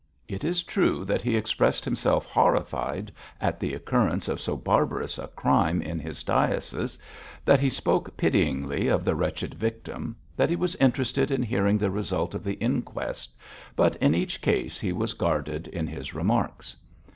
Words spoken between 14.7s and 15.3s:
he was